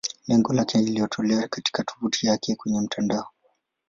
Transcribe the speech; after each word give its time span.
Lengo 0.27 0.53
lake 0.53 0.77
ni 0.77 0.83
iliyotolewa 0.87 1.47
katika 1.47 1.83
tovuti 1.83 2.27
yake 2.27 2.55
kwenye 2.55 2.81
mtandao. 2.81 3.29